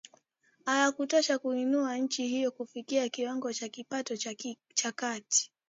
hayakutosha 0.65 1.39
kuiinua 1.39 1.97
nchi 1.97 2.27
hiyo 2.27 2.51
kufikia 2.51 3.09
kiwango 3.09 3.53
cha 3.53 3.69
kipato 3.69 4.17
cha 4.73 4.91
kati 4.95 5.51